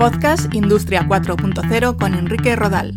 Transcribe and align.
Podcast 0.00 0.52
Industria 0.54 1.06
4.0 1.06 1.96
con 1.98 2.14
Enrique 2.14 2.56
Rodal. 2.56 2.96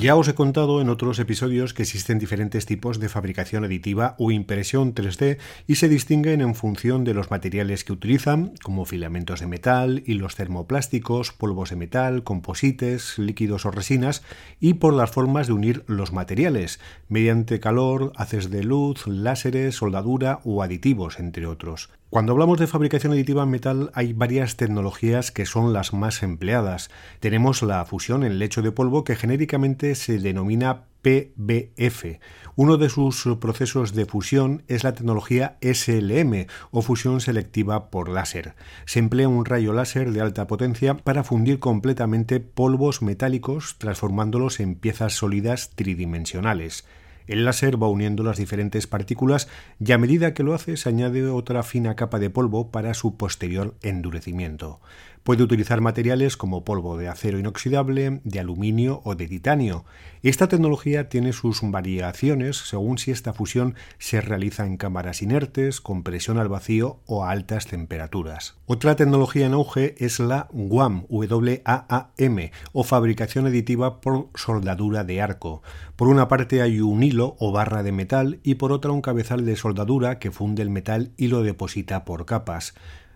Ya 0.00 0.14
os 0.14 0.28
he 0.28 0.34
contado 0.34 0.80
en 0.80 0.90
otros 0.90 1.18
episodios 1.18 1.74
que 1.74 1.82
existen 1.82 2.20
diferentes 2.20 2.66
tipos 2.66 3.00
de 3.00 3.08
fabricación 3.08 3.64
aditiva 3.64 4.14
o 4.18 4.30
impresión 4.30 4.94
3D 4.94 5.38
y 5.66 5.74
se 5.74 5.88
distinguen 5.88 6.40
en 6.40 6.54
función 6.54 7.02
de 7.02 7.14
los 7.14 7.32
materiales 7.32 7.82
que 7.82 7.92
utilizan, 7.92 8.52
como 8.62 8.84
filamentos 8.84 9.40
de 9.40 9.48
metal, 9.48 10.04
hilos 10.06 10.36
termoplásticos, 10.36 11.32
polvos 11.32 11.70
de 11.70 11.76
metal, 11.76 12.22
composites, 12.22 13.18
líquidos 13.18 13.66
o 13.66 13.72
resinas, 13.72 14.22
y 14.60 14.74
por 14.74 14.94
las 14.94 15.10
formas 15.10 15.48
de 15.48 15.54
unir 15.54 15.82
los 15.88 16.12
materiales, 16.12 16.78
mediante 17.08 17.58
calor, 17.58 18.12
haces 18.14 18.50
de 18.50 18.62
luz, 18.62 19.04
láseres, 19.08 19.74
soldadura 19.74 20.38
o 20.44 20.62
aditivos, 20.62 21.18
entre 21.18 21.46
otros. 21.46 21.90
Cuando 22.10 22.32
hablamos 22.32 22.58
de 22.58 22.66
fabricación 22.66 23.12
aditiva 23.12 23.42
en 23.42 23.50
metal 23.50 23.90
hay 23.92 24.14
varias 24.14 24.56
tecnologías 24.56 25.30
que 25.30 25.44
son 25.44 25.74
las 25.74 25.92
más 25.92 26.22
empleadas. 26.22 26.90
Tenemos 27.20 27.62
la 27.62 27.84
fusión 27.84 28.24
en 28.24 28.38
lecho 28.38 28.62
de 28.62 28.72
polvo 28.72 29.04
que 29.04 29.14
genéricamente 29.14 29.87
se 29.94 30.18
denomina 30.18 30.84
PBF. 31.02 32.18
Uno 32.56 32.76
de 32.76 32.88
sus 32.88 33.24
procesos 33.40 33.94
de 33.94 34.04
fusión 34.06 34.62
es 34.66 34.84
la 34.84 34.94
tecnología 34.94 35.56
SLM 35.60 36.46
o 36.70 36.82
fusión 36.82 37.20
selectiva 37.20 37.90
por 37.90 38.08
láser. 38.08 38.54
Se 38.84 38.98
emplea 38.98 39.28
un 39.28 39.44
rayo 39.44 39.72
láser 39.72 40.12
de 40.12 40.20
alta 40.20 40.46
potencia 40.46 40.96
para 40.96 41.24
fundir 41.24 41.60
completamente 41.60 42.40
polvos 42.40 43.00
metálicos 43.00 43.76
transformándolos 43.78 44.60
en 44.60 44.74
piezas 44.74 45.14
sólidas 45.14 45.70
tridimensionales. 45.74 46.84
El 47.28 47.44
láser 47.44 47.80
va 47.80 47.88
uniendo 47.88 48.22
las 48.22 48.38
diferentes 48.38 48.86
partículas 48.86 49.48
y 49.78 49.92
a 49.92 49.98
medida 49.98 50.32
que 50.32 50.42
lo 50.42 50.54
hace 50.54 50.78
se 50.78 50.88
añade 50.88 51.28
otra 51.28 51.62
fina 51.62 51.94
capa 51.94 52.18
de 52.18 52.30
polvo 52.30 52.70
para 52.70 52.94
su 52.94 53.18
posterior 53.18 53.74
endurecimiento. 53.82 54.80
Puede 55.28 55.42
utilizar 55.42 55.82
materiales 55.82 56.38
como 56.38 56.64
polvo 56.64 56.96
de 56.96 57.06
acero 57.06 57.38
inoxidable, 57.38 58.22
de 58.24 58.40
aluminio 58.40 59.02
o 59.04 59.14
de 59.14 59.28
titanio. 59.28 59.84
Esta 60.22 60.48
tecnología 60.48 61.10
tiene 61.10 61.34
sus 61.34 61.60
variaciones 61.62 62.56
según 62.56 62.96
si 62.96 63.10
esta 63.10 63.34
fusión 63.34 63.74
se 63.98 64.22
realiza 64.22 64.64
en 64.64 64.78
cámaras 64.78 65.20
inertes, 65.20 65.82
con 65.82 66.02
presión 66.02 66.38
al 66.38 66.48
vacío 66.48 67.00
o 67.04 67.24
a 67.24 67.30
altas 67.30 67.66
temperaturas. 67.66 68.56
Otra 68.64 68.96
tecnología 68.96 69.44
en 69.44 69.52
auge 69.52 69.96
es 69.98 70.18
la 70.18 70.48
WAM, 70.50 71.04
W-A-A-M, 71.10 72.52
o 72.72 72.82
fabricación 72.82 73.44
aditiva 73.44 74.00
por 74.00 74.30
soldadura 74.34 75.04
de 75.04 75.20
arco. 75.20 75.62
Por 75.96 76.08
una 76.08 76.28
parte 76.28 76.62
hay 76.62 76.80
un 76.80 77.02
hilo 77.02 77.36
o 77.38 77.52
barra 77.52 77.82
de 77.82 77.92
metal 77.92 78.40
y 78.44 78.54
por 78.54 78.72
otra 78.72 78.92
un 78.92 79.02
cabezal 79.02 79.44
de 79.44 79.56
soldadura 79.56 80.20
que 80.20 80.30
funde 80.30 80.62
el 80.62 80.70
metal 80.70 81.12
y 81.18 81.26
lo 81.26 81.42
deposita 81.42 82.06
por 82.06 82.24
capas. 82.24 82.72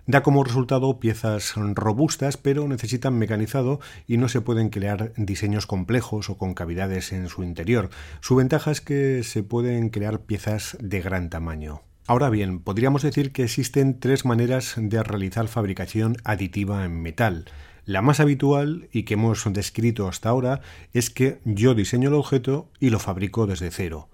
Da 0.06 0.24
como 0.24 0.42
resultado 0.42 0.98
piezas 0.98 1.54
robustas, 1.54 2.36
pero 2.36 2.66
necesitan 2.66 3.14
mecanizado 3.14 3.78
y 4.08 4.16
no 4.16 4.28
se 4.28 4.40
pueden 4.40 4.68
crear 4.68 5.12
diseños 5.16 5.66
complejos 5.66 6.28
o 6.28 6.36
con 6.36 6.54
cavidades 6.54 7.12
en 7.12 7.28
su 7.28 7.44
interior. 7.44 7.88
Su 8.20 8.34
ventaja 8.34 8.72
es 8.72 8.80
que 8.80 9.22
se 9.22 9.44
pueden 9.44 9.90
crear 9.90 10.22
piezas 10.22 10.76
de 10.80 11.00
gran 11.00 11.30
tamaño. 11.30 11.82
Ahora 12.08 12.30
bien, 12.30 12.58
podríamos 12.58 13.02
decir 13.02 13.30
que 13.30 13.44
existen 13.44 14.00
tres 14.00 14.24
maneras 14.24 14.74
de 14.76 15.02
realizar 15.04 15.46
fabricación 15.46 16.16
aditiva 16.24 16.84
en 16.84 17.00
metal. 17.00 17.44
La 17.84 18.02
más 18.02 18.18
habitual 18.18 18.88
y 18.92 19.04
que 19.04 19.14
hemos 19.14 19.44
descrito 19.52 20.08
hasta 20.08 20.28
ahora 20.28 20.62
es 20.92 21.10
que 21.10 21.40
yo 21.44 21.74
diseño 21.74 22.08
el 22.08 22.14
objeto 22.14 22.68
y 22.80 22.90
lo 22.90 22.98
fabrico 22.98 23.46
desde 23.46 23.70
cero. 23.70 24.08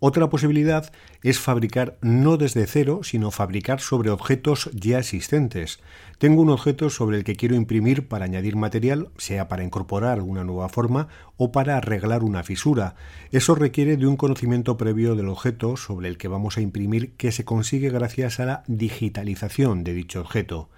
Otra 0.00 0.30
posibilidad 0.30 0.92
es 1.24 1.40
fabricar 1.40 1.98
no 2.02 2.36
desde 2.36 2.68
cero, 2.68 3.00
sino 3.02 3.32
fabricar 3.32 3.80
sobre 3.80 4.10
objetos 4.10 4.70
ya 4.72 5.00
existentes. 5.00 5.80
Tengo 6.18 6.40
un 6.40 6.50
objeto 6.50 6.88
sobre 6.88 7.16
el 7.16 7.24
que 7.24 7.34
quiero 7.34 7.56
imprimir 7.56 8.06
para 8.06 8.24
añadir 8.24 8.54
material, 8.54 9.08
sea 9.16 9.48
para 9.48 9.64
incorporar 9.64 10.22
una 10.22 10.44
nueva 10.44 10.68
forma 10.68 11.08
o 11.36 11.50
para 11.50 11.76
arreglar 11.76 12.22
una 12.22 12.44
fisura. 12.44 12.94
Eso 13.32 13.56
requiere 13.56 13.96
de 13.96 14.06
un 14.06 14.16
conocimiento 14.16 14.76
previo 14.76 15.16
del 15.16 15.28
objeto 15.28 15.76
sobre 15.76 16.08
el 16.08 16.16
que 16.16 16.28
vamos 16.28 16.58
a 16.58 16.60
imprimir 16.60 17.14
que 17.14 17.32
se 17.32 17.44
consigue 17.44 17.90
gracias 17.90 18.38
a 18.38 18.46
la 18.46 18.62
digitalización 18.68 19.82
de 19.82 19.94
dicho 19.94 20.20
objeto. 20.20 20.68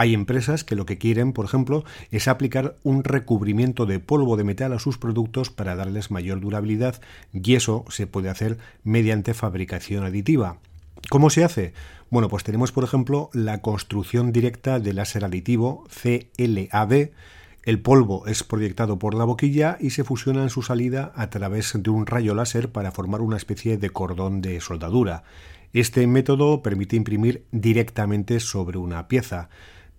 Hay 0.00 0.14
empresas 0.14 0.64
que 0.64 0.76
lo 0.76 0.86
que 0.86 0.96
quieren, 0.96 1.34
por 1.34 1.44
ejemplo, 1.44 1.84
es 2.10 2.26
aplicar 2.26 2.74
un 2.84 3.04
recubrimiento 3.04 3.84
de 3.84 3.98
polvo 3.98 4.38
de 4.38 4.44
metal 4.44 4.72
a 4.72 4.78
sus 4.78 4.96
productos 4.96 5.50
para 5.50 5.76
darles 5.76 6.10
mayor 6.10 6.40
durabilidad 6.40 7.02
y 7.34 7.54
eso 7.54 7.84
se 7.90 8.06
puede 8.06 8.30
hacer 8.30 8.56
mediante 8.82 9.34
fabricación 9.34 10.04
aditiva. 10.04 10.56
¿Cómo 11.10 11.28
se 11.28 11.44
hace? 11.44 11.74
Bueno, 12.08 12.30
pues 12.30 12.44
tenemos, 12.44 12.72
por 12.72 12.82
ejemplo, 12.82 13.28
la 13.34 13.60
construcción 13.60 14.32
directa 14.32 14.80
de 14.80 14.94
láser 14.94 15.22
aditivo 15.22 15.86
CLAD. 16.02 17.10
El 17.64 17.82
polvo 17.82 18.26
es 18.26 18.42
proyectado 18.42 18.98
por 18.98 19.12
la 19.12 19.24
boquilla 19.24 19.76
y 19.80 19.90
se 19.90 20.04
fusiona 20.04 20.42
en 20.42 20.48
su 20.48 20.62
salida 20.62 21.12
a 21.14 21.28
través 21.28 21.74
de 21.78 21.90
un 21.90 22.06
rayo 22.06 22.34
láser 22.34 22.72
para 22.72 22.90
formar 22.90 23.20
una 23.20 23.36
especie 23.36 23.76
de 23.76 23.90
cordón 23.90 24.40
de 24.40 24.62
soldadura. 24.62 25.24
Este 25.74 26.06
método 26.06 26.62
permite 26.62 26.96
imprimir 26.96 27.44
directamente 27.52 28.40
sobre 28.40 28.78
una 28.78 29.06
pieza. 29.06 29.50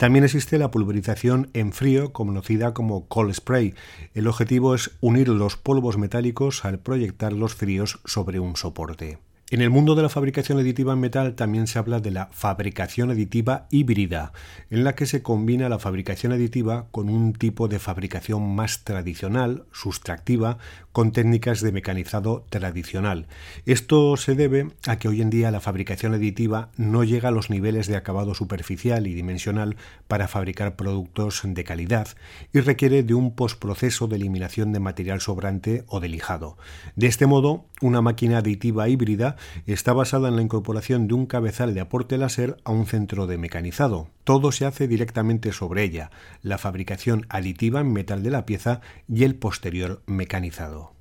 También 0.01 0.25
existe 0.25 0.57
la 0.57 0.71
pulverización 0.71 1.51
en 1.53 1.73
frío, 1.73 2.11
conocida 2.11 2.73
como 2.73 3.07
cold 3.07 3.35
spray. 3.35 3.75
El 4.15 4.25
objetivo 4.25 4.73
es 4.73 4.89
unir 4.99 5.29
los 5.29 5.57
polvos 5.57 5.99
metálicos 5.99 6.65
al 6.65 6.79
proyectar 6.79 7.33
los 7.33 7.53
fríos 7.53 7.99
sobre 8.03 8.39
un 8.39 8.55
soporte. 8.55 9.19
En 9.51 9.59
el 9.59 9.69
mundo 9.69 9.95
de 9.95 10.01
la 10.01 10.07
fabricación 10.07 10.59
aditiva 10.59 10.93
en 10.93 11.01
metal 11.01 11.35
también 11.35 11.67
se 11.67 11.77
habla 11.77 11.99
de 11.99 12.09
la 12.09 12.29
fabricación 12.31 13.11
aditiva 13.11 13.67
híbrida, 13.69 14.31
en 14.69 14.85
la 14.85 14.95
que 14.95 15.05
se 15.05 15.21
combina 15.21 15.67
la 15.67 15.77
fabricación 15.77 16.31
aditiva 16.31 16.87
con 16.91 17.09
un 17.09 17.33
tipo 17.33 17.67
de 17.67 17.77
fabricación 17.77 18.55
más 18.55 18.85
tradicional, 18.85 19.65
sustractiva, 19.73 20.57
con 20.93 21.11
técnicas 21.11 21.59
de 21.59 21.73
mecanizado 21.73 22.45
tradicional. 22.49 23.27
Esto 23.65 24.15
se 24.15 24.35
debe 24.35 24.69
a 24.87 24.97
que 24.99 25.09
hoy 25.09 25.21
en 25.21 25.29
día 25.29 25.51
la 25.51 25.59
fabricación 25.59 26.13
aditiva 26.13 26.69
no 26.77 27.03
llega 27.03 27.27
a 27.27 27.33
los 27.33 27.49
niveles 27.49 27.87
de 27.87 27.97
acabado 27.97 28.33
superficial 28.33 29.05
y 29.05 29.13
dimensional 29.13 29.75
para 30.07 30.29
fabricar 30.29 30.77
productos 30.77 31.41
de 31.43 31.63
calidad 31.65 32.07
y 32.53 32.61
requiere 32.61 33.03
de 33.03 33.15
un 33.15 33.35
postproceso 33.35 34.07
de 34.07 34.15
eliminación 34.15 34.71
de 34.71 34.79
material 34.79 35.19
sobrante 35.19 35.83
o 35.87 35.99
de 35.99 36.07
lijado. 36.07 36.57
De 36.95 37.07
este 37.07 37.25
modo, 37.25 37.65
una 37.81 38.01
máquina 38.01 38.37
aditiva 38.37 38.87
híbrida 38.87 39.35
está 39.65 39.93
basada 39.93 40.29
en 40.29 40.35
la 40.35 40.41
incorporación 40.41 41.07
de 41.07 41.13
un 41.13 41.25
cabezal 41.25 41.73
de 41.73 41.81
aporte 41.81 42.17
láser 42.17 42.57
a 42.63 42.71
un 42.71 42.85
centro 42.85 43.27
de 43.27 43.37
mecanizado. 43.37 44.07
Todo 44.23 44.51
se 44.51 44.65
hace 44.65 44.87
directamente 44.87 45.51
sobre 45.51 45.83
ella, 45.83 46.11
la 46.41 46.57
fabricación 46.57 47.25
aditiva 47.29 47.81
en 47.81 47.91
metal 47.93 48.23
de 48.23 48.31
la 48.31 48.45
pieza 48.45 48.81
y 49.07 49.23
el 49.23 49.35
posterior 49.35 50.01
mecanizado. 50.05 51.00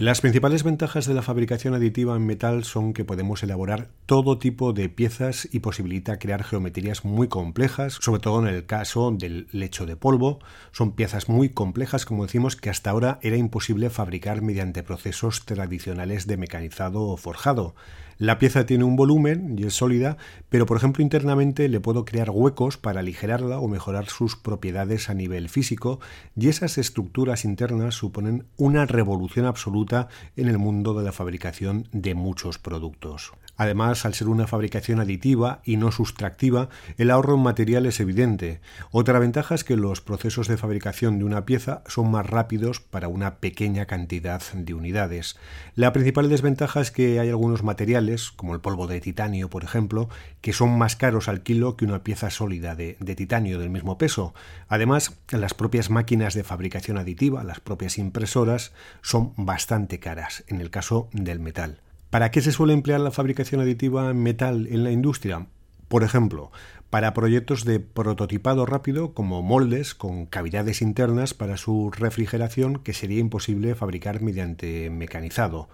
Las 0.00 0.22
principales 0.22 0.62
ventajas 0.64 1.04
de 1.04 1.12
la 1.12 1.20
fabricación 1.20 1.74
aditiva 1.74 2.16
en 2.16 2.24
metal 2.24 2.64
son 2.64 2.94
que 2.94 3.04
podemos 3.04 3.42
elaborar 3.42 3.90
todo 4.06 4.38
tipo 4.38 4.72
de 4.72 4.88
piezas 4.88 5.46
y 5.52 5.58
posibilita 5.58 6.18
crear 6.18 6.42
geometrías 6.42 7.04
muy 7.04 7.28
complejas, 7.28 7.98
sobre 8.00 8.22
todo 8.22 8.40
en 8.40 8.54
el 8.54 8.64
caso 8.64 9.10
del 9.10 9.46
lecho 9.52 9.84
de 9.84 9.96
polvo. 9.96 10.38
Son 10.72 10.92
piezas 10.92 11.28
muy 11.28 11.50
complejas, 11.50 12.06
como 12.06 12.24
decimos, 12.24 12.56
que 12.56 12.70
hasta 12.70 12.88
ahora 12.88 13.18
era 13.20 13.36
imposible 13.36 13.90
fabricar 13.90 14.40
mediante 14.40 14.82
procesos 14.82 15.44
tradicionales 15.44 16.26
de 16.26 16.38
mecanizado 16.38 17.02
o 17.02 17.18
forjado. 17.18 17.74
La 18.20 18.38
pieza 18.38 18.66
tiene 18.66 18.84
un 18.84 18.96
volumen 18.96 19.56
y 19.58 19.64
es 19.64 19.72
sólida, 19.72 20.18
pero 20.50 20.66
por 20.66 20.76
ejemplo 20.76 21.02
internamente 21.02 21.66
le 21.70 21.80
puedo 21.80 22.04
crear 22.04 22.28
huecos 22.28 22.76
para 22.76 23.00
aligerarla 23.00 23.58
o 23.58 23.66
mejorar 23.66 24.10
sus 24.10 24.36
propiedades 24.36 25.08
a 25.08 25.14
nivel 25.14 25.48
físico 25.48 26.00
y 26.36 26.48
esas 26.48 26.76
estructuras 26.76 27.46
internas 27.46 27.94
suponen 27.94 28.44
una 28.58 28.84
revolución 28.84 29.46
absoluta 29.46 29.89
en 29.92 30.48
el 30.48 30.58
mundo 30.58 30.94
de 30.94 31.04
la 31.04 31.12
fabricación 31.12 31.88
de 31.92 32.14
muchos 32.14 32.58
productos. 32.58 33.32
Además, 33.60 34.06
al 34.06 34.14
ser 34.14 34.28
una 34.28 34.46
fabricación 34.46 35.00
aditiva 35.00 35.60
y 35.66 35.76
no 35.76 35.92
sustractiva, 35.92 36.70
el 36.96 37.10
ahorro 37.10 37.34
en 37.34 37.42
material 37.42 37.84
es 37.84 38.00
evidente. 38.00 38.62
Otra 38.90 39.18
ventaja 39.18 39.54
es 39.54 39.64
que 39.64 39.76
los 39.76 40.00
procesos 40.00 40.48
de 40.48 40.56
fabricación 40.56 41.18
de 41.18 41.26
una 41.26 41.44
pieza 41.44 41.82
son 41.86 42.10
más 42.10 42.24
rápidos 42.24 42.80
para 42.80 43.08
una 43.08 43.34
pequeña 43.34 43.84
cantidad 43.84 44.40
de 44.54 44.72
unidades. 44.72 45.36
La 45.74 45.92
principal 45.92 46.30
desventaja 46.30 46.80
es 46.80 46.90
que 46.90 47.20
hay 47.20 47.28
algunos 47.28 47.62
materiales, 47.62 48.30
como 48.30 48.54
el 48.54 48.62
polvo 48.62 48.86
de 48.86 49.02
titanio, 49.02 49.50
por 49.50 49.62
ejemplo, 49.62 50.08
que 50.40 50.54
son 50.54 50.78
más 50.78 50.96
caros 50.96 51.28
al 51.28 51.42
kilo 51.42 51.76
que 51.76 51.84
una 51.84 52.02
pieza 52.02 52.30
sólida 52.30 52.74
de, 52.74 52.96
de 52.98 53.14
titanio 53.14 53.58
del 53.58 53.68
mismo 53.68 53.98
peso. 53.98 54.32
Además, 54.68 55.18
las 55.32 55.52
propias 55.52 55.90
máquinas 55.90 56.32
de 56.32 56.44
fabricación 56.44 56.96
aditiva, 56.96 57.44
las 57.44 57.60
propias 57.60 57.98
impresoras, 57.98 58.72
son 59.02 59.34
bastante 59.36 59.98
caras 59.98 60.44
en 60.46 60.62
el 60.62 60.70
caso 60.70 61.10
del 61.12 61.40
metal. 61.40 61.82
¿Para 62.10 62.32
qué 62.32 62.40
se 62.40 62.50
suele 62.50 62.72
emplear 62.72 62.98
la 63.00 63.12
fabricación 63.12 63.60
aditiva 63.60 64.10
en 64.10 64.20
metal 64.20 64.66
en 64.68 64.82
la 64.82 64.90
industria? 64.90 65.46
Por 65.86 66.02
ejemplo, 66.02 66.50
para 66.90 67.14
proyectos 67.14 67.64
de 67.64 67.78
prototipado 67.78 68.66
rápido 68.66 69.14
como 69.14 69.42
moldes 69.42 69.94
con 69.94 70.26
cavidades 70.26 70.82
internas 70.82 71.34
para 71.34 71.56
su 71.56 71.92
refrigeración 71.92 72.80
que 72.80 72.94
sería 72.94 73.20
imposible 73.20 73.76
fabricar 73.76 74.22
mediante 74.22 74.90
mecanizado, 74.90 75.68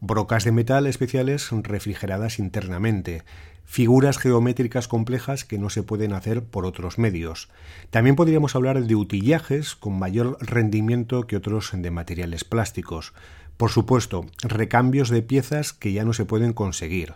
brocas 0.00 0.44
de 0.44 0.52
metal 0.52 0.86
especiales 0.86 1.48
refrigeradas 1.50 2.38
internamente, 2.38 3.22
figuras 3.70 4.18
geométricas 4.18 4.88
complejas 4.88 5.44
que 5.44 5.56
no 5.56 5.70
se 5.70 5.84
pueden 5.84 6.12
hacer 6.12 6.42
por 6.42 6.66
otros 6.66 6.98
medios. 6.98 7.48
También 7.90 8.16
podríamos 8.16 8.56
hablar 8.56 8.82
de 8.82 8.96
utillajes 8.96 9.76
con 9.76 9.96
mayor 9.96 10.38
rendimiento 10.40 11.28
que 11.28 11.36
otros 11.36 11.70
de 11.72 11.92
materiales 11.92 12.42
plásticos. 12.42 13.12
Por 13.56 13.70
supuesto, 13.70 14.26
recambios 14.42 15.08
de 15.08 15.22
piezas 15.22 15.72
que 15.72 15.92
ya 15.92 16.04
no 16.04 16.14
se 16.14 16.24
pueden 16.24 16.52
conseguir. 16.52 17.14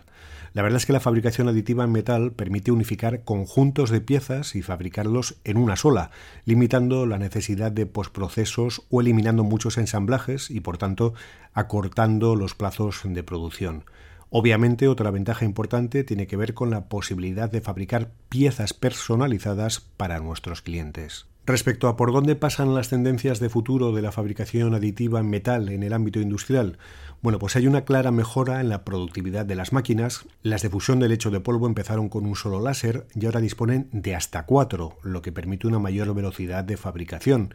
La 0.53 0.61
verdad 0.61 0.77
es 0.77 0.85
que 0.85 0.93
la 0.93 1.01
fabricación 1.01 1.49
aditiva 1.49 1.83
en 1.83 1.91
metal 1.91 2.31
permite 2.31 2.71
unificar 2.71 3.25
conjuntos 3.25 3.89
de 3.89 3.99
piezas 3.99 4.55
y 4.55 4.61
fabricarlos 4.61 5.35
en 5.43 5.57
una 5.57 5.75
sola, 5.75 6.11
limitando 6.45 7.05
la 7.05 7.17
necesidad 7.17 7.73
de 7.73 7.85
postprocesos 7.85 8.83
o 8.89 9.01
eliminando 9.01 9.43
muchos 9.43 9.77
ensamblajes 9.77 10.49
y 10.49 10.61
por 10.61 10.77
tanto 10.77 11.15
acortando 11.53 12.37
los 12.37 12.55
plazos 12.55 13.01
de 13.03 13.23
producción. 13.23 13.83
Obviamente 14.29 14.87
otra 14.87 15.11
ventaja 15.11 15.45
importante 15.45 16.03
tiene 16.03 16.27
que 16.27 16.37
ver 16.37 16.53
con 16.53 16.69
la 16.69 16.89
posibilidad 16.89 17.49
de 17.49 17.61
fabricar 17.61 18.11
piezas 18.29 18.73
personalizadas 18.73 19.79
para 19.79 20.19
nuestros 20.19 20.61
clientes. 20.61 21.27
Respecto 21.47 21.87
a 21.87 21.95
por 21.95 22.11
dónde 22.11 22.35
pasan 22.35 22.73
las 22.73 22.89
tendencias 22.89 23.39
de 23.39 23.49
futuro 23.49 23.91
de 23.91 24.01
la 24.01 24.11
fabricación 24.11 24.73
aditiva 24.73 25.19
en 25.19 25.29
metal 25.29 25.69
en 25.69 25.83
el 25.83 25.93
ámbito 25.93 26.19
industrial, 26.19 26.79
bueno, 27.21 27.37
pues 27.37 27.55
hay 27.55 27.67
una 27.67 27.85
clara 27.85 28.09
mejora 28.11 28.61
en 28.61 28.69
la 28.69 28.83
productividad 28.83 29.45
de 29.45 29.55
las 29.55 29.71
máquinas. 29.71 30.25
Las 30.41 30.63
de 30.63 30.69
fusión 30.69 30.99
de 30.99 31.07
lecho 31.07 31.29
de 31.29 31.39
polvo 31.39 31.67
empezaron 31.67 32.09
con 32.09 32.25
un 32.25 32.35
solo 32.35 32.61
láser 32.61 33.05
y 33.13 33.25
ahora 33.25 33.41
disponen 33.41 33.89
de 33.91 34.15
hasta 34.15 34.45
cuatro, 34.45 34.97
lo 35.03 35.21
que 35.21 35.31
permite 35.31 35.67
una 35.67 35.79
mayor 35.79 36.13
velocidad 36.15 36.63
de 36.63 36.77
fabricación. 36.77 37.53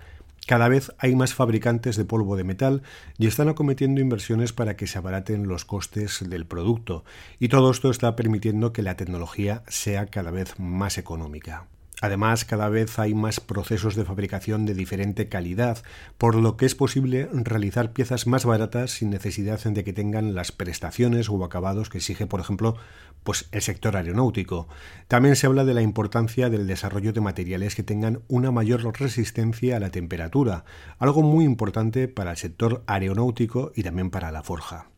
Cada 0.50 0.68
vez 0.68 0.90
hay 0.98 1.14
más 1.14 1.32
fabricantes 1.32 1.94
de 1.94 2.04
polvo 2.04 2.34
de 2.34 2.42
metal 2.42 2.82
y 3.18 3.28
están 3.28 3.48
acometiendo 3.48 4.00
inversiones 4.00 4.52
para 4.52 4.74
que 4.74 4.88
se 4.88 4.98
abaraten 4.98 5.46
los 5.46 5.64
costes 5.64 6.28
del 6.28 6.44
producto, 6.44 7.04
y 7.38 7.50
todo 7.50 7.70
esto 7.70 7.88
está 7.88 8.16
permitiendo 8.16 8.72
que 8.72 8.82
la 8.82 8.96
tecnología 8.96 9.62
sea 9.68 10.06
cada 10.06 10.32
vez 10.32 10.58
más 10.58 10.98
económica. 10.98 11.68
Además, 12.00 12.44
cada 12.44 12.68
vez 12.68 12.98
hay 12.98 13.14
más 13.14 13.40
procesos 13.40 13.94
de 13.94 14.04
fabricación 14.04 14.64
de 14.66 14.74
diferente 14.74 15.28
calidad, 15.28 15.82
por 16.16 16.34
lo 16.34 16.56
que 16.56 16.66
es 16.66 16.74
posible 16.74 17.28
realizar 17.32 17.92
piezas 17.92 18.26
más 18.26 18.44
baratas 18.44 18.92
sin 18.92 19.10
necesidad 19.10 19.60
de 19.62 19.84
que 19.84 19.92
tengan 19.92 20.34
las 20.34 20.52
prestaciones 20.52 21.28
o 21.28 21.44
acabados 21.44 21.90
que 21.90 21.98
exige, 21.98 22.26
por 22.26 22.40
ejemplo, 22.40 22.76
pues 23.22 23.48
el 23.52 23.62
sector 23.62 23.96
aeronáutico. 23.96 24.68
También 25.08 25.36
se 25.36 25.46
habla 25.46 25.64
de 25.64 25.74
la 25.74 25.82
importancia 25.82 26.48
del 26.48 26.66
desarrollo 26.66 27.12
de 27.12 27.20
materiales 27.20 27.74
que 27.74 27.82
tengan 27.82 28.22
una 28.28 28.50
mayor 28.50 28.82
resistencia 28.98 29.76
a 29.76 29.80
la 29.80 29.90
temperatura, 29.90 30.64
algo 30.98 31.22
muy 31.22 31.44
importante 31.44 32.08
para 32.08 32.32
el 32.32 32.36
sector 32.36 32.82
aeronáutico 32.86 33.72
y 33.74 33.82
también 33.82 34.10
para 34.10 34.32
la 34.32 34.42
forja. 34.42 34.89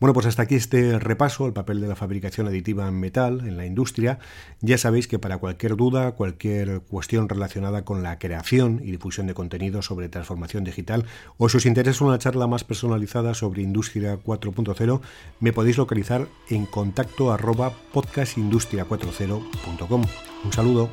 Bueno, 0.00 0.14
pues 0.14 0.26
hasta 0.26 0.42
aquí 0.42 0.54
este 0.54 0.98
repaso 0.98 1.44
al 1.44 1.52
papel 1.52 1.80
de 1.80 1.88
la 1.88 1.96
fabricación 1.96 2.46
aditiva 2.46 2.88
en 2.88 3.00
metal 3.00 3.46
en 3.46 3.56
la 3.56 3.66
industria. 3.66 4.18
Ya 4.60 4.78
sabéis 4.78 5.08
que 5.08 5.18
para 5.18 5.38
cualquier 5.38 5.76
duda, 5.76 6.12
cualquier 6.12 6.80
cuestión 6.80 7.28
relacionada 7.28 7.84
con 7.84 8.02
la 8.02 8.18
creación 8.18 8.80
y 8.82 8.90
difusión 8.90 9.26
de 9.26 9.34
contenido 9.34 9.82
sobre 9.82 10.08
transformación 10.08 10.64
digital 10.64 11.04
o 11.38 11.48
si 11.48 11.58
os 11.58 11.66
interesa 11.66 12.04
una 12.04 12.18
charla 12.18 12.46
más 12.46 12.64
personalizada 12.64 13.34
sobre 13.34 13.62
Industria 13.62 14.18
4.0, 14.22 15.00
me 15.40 15.52
podéis 15.52 15.78
localizar 15.78 16.28
en 16.48 16.66
contacto 16.66 17.32
arroba 17.32 17.72
podcastindustria40.com. 17.92 20.04
Un 20.44 20.52
saludo. 20.52 20.90